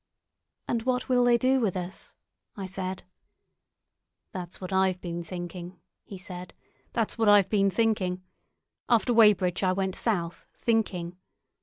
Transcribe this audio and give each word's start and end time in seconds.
"And 0.67 0.81
what 0.81 1.09
will 1.09 1.23
they 1.23 1.37
do 1.37 1.59
with 1.61 1.77
us?" 1.77 2.15
I 2.57 2.65
said. 2.65 3.03
"That's 4.31 4.59
what 4.59 4.73
I've 4.73 4.99
been 4.99 5.23
thinking," 5.23 5.79
he 6.03 6.17
said; 6.17 6.55
"that's 6.91 7.19
what 7.19 7.29
I've 7.29 7.49
been 7.51 7.69
thinking. 7.69 8.23
After 8.89 9.13
Weybridge 9.13 9.61
I 9.61 9.73
went 9.73 9.95
south—thinking. 9.95 11.17